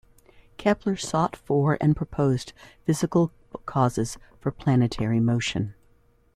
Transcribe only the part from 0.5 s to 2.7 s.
Kepler sought for and proposed